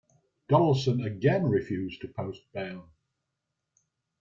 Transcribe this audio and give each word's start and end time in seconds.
Donaldson 0.49 1.03
again 1.03 1.43
refused 1.43 2.01
to 2.01 2.07
post 2.07 2.51
bail. 2.53 2.89